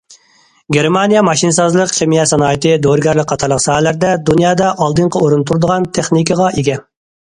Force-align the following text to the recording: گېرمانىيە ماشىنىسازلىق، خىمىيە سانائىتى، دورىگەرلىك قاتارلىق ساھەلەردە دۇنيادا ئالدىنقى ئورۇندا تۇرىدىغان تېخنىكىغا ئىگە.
گېرمانىيە 0.75 1.19
ماشىنىسازلىق، 1.27 1.91
خىمىيە 1.97 2.23
سانائىتى، 2.31 2.73
دورىگەرلىك 2.85 3.29
قاتارلىق 3.33 3.63
ساھەلەردە 3.69 4.15
دۇنيادا 4.31 4.71
ئالدىنقى 4.87 5.23
ئورۇندا 5.23 5.49
تۇرىدىغان 5.51 5.87
تېخنىكىغا 5.99 6.49
ئىگە. 6.63 6.81